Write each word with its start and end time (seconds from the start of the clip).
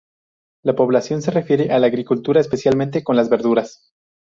La 0.63 0.75
población 0.75 1.21
se 1.21 1.29
refiere 1.29 1.71
a 1.71 1.77
la 1.77 1.85
agricultura, 1.85 2.41
especialmente 2.41 3.03
con 3.03 3.15
las 3.15 3.29
verduras. 3.29 3.93